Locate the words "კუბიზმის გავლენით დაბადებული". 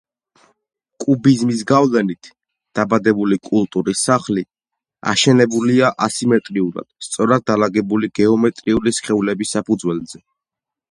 1.03-3.37